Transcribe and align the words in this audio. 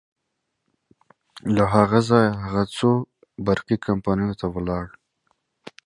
From 1.43 1.53
there, 1.53 1.67
he 1.67 1.75
went 1.79 2.09
on 2.11 2.65
to 2.65 2.67
several 2.71 3.07
electric 3.37 3.81
power 3.85 4.33
companies. 4.33 4.87